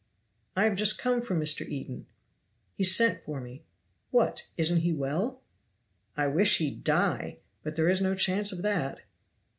"I 0.55 0.63
have 0.63 0.75
just 0.77 0.97
come 0.97 1.21
from 1.21 1.39
Mr. 1.39 1.63
Eden. 1.63 2.07
He 2.73 2.83
sent 2.83 3.21
for 3.21 3.39
me." 3.39 3.61
"What, 4.09 4.47
isn't 4.57 4.79
he 4.79 4.91
well?" 4.91 5.43
"I 6.17 6.25
wish 6.25 6.57
he'd 6.57 6.83
die! 6.83 7.37
But 7.61 7.75
there 7.75 7.87
is 7.87 8.01
no 8.01 8.15
chance 8.15 8.51
of 8.51 8.63
that." 8.63 9.01